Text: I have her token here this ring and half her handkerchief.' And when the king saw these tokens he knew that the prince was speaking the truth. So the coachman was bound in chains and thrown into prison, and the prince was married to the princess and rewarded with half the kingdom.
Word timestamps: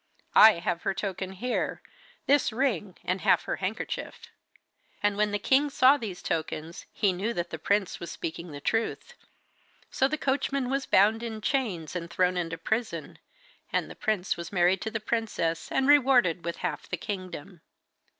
I 0.33 0.53
have 0.53 0.81
her 0.81 0.95
token 0.95 1.33
here 1.33 1.83
this 2.25 2.51
ring 2.51 2.97
and 3.03 3.21
half 3.21 3.43
her 3.43 3.57
handkerchief.' 3.57 4.31
And 5.03 5.15
when 5.15 5.29
the 5.29 5.37
king 5.37 5.69
saw 5.69 5.95
these 5.95 6.23
tokens 6.23 6.87
he 6.91 7.13
knew 7.13 7.35
that 7.35 7.51
the 7.51 7.59
prince 7.59 7.99
was 7.99 8.09
speaking 8.11 8.51
the 8.51 8.59
truth. 8.61 9.13
So 9.91 10.07
the 10.07 10.17
coachman 10.17 10.71
was 10.71 10.87
bound 10.87 11.21
in 11.21 11.39
chains 11.39 11.95
and 11.95 12.09
thrown 12.09 12.35
into 12.35 12.57
prison, 12.57 13.19
and 13.71 13.91
the 13.91 13.95
prince 13.95 14.35
was 14.35 14.51
married 14.51 14.81
to 14.81 14.89
the 14.89 14.99
princess 14.99 15.71
and 15.71 15.87
rewarded 15.87 16.45
with 16.45 16.57
half 16.65 16.89
the 16.89 16.97
kingdom. 16.97 17.61